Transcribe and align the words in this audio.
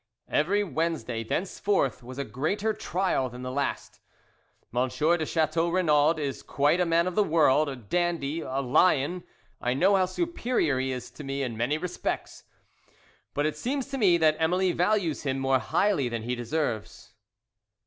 "Every 0.31 0.63
Wednesday 0.63 1.23
thenceforth 1.23 2.01
was 2.01 2.17
a 2.17 2.23
greater 2.23 2.73
trial 2.73 3.29
than 3.29 3.43
the 3.43 3.51
last. 3.51 3.99
"M. 4.75 4.89
de 4.89 5.25
Chateau 5.27 5.69
Renaud 5.69 6.17
is 6.17 6.41
quite 6.41 6.79
a 6.81 6.87
man 6.87 7.05
of 7.05 7.13
the 7.13 7.23
world, 7.23 7.69
a 7.69 7.75
dandy 7.75 8.39
a 8.41 8.61
lion 8.61 9.23
I 9.61 9.75
know 9.75 9.95
how 9.97 10.07
superior 10.07 10.79
he 10.79 10.91
is 10.91 11.11
to 11.11 11.23
me 11.23 11.43
in 11.43 11.55
many 11.55 11.77
respects. 11.77 12.45
But 13.35 13.45
it 13.45 13.55
seems 13.57 13.85
to 13.89 13.99
me 13.99 14.17
that 14.17 14.37
Emily 14.39 14.71
values 14.71 15.21
him 15.21 15.37
more 15.37 15.59
highly 15.59 16.09
than 16.09 16.23
he 16.23 16.33
deserves. 16.33 17.13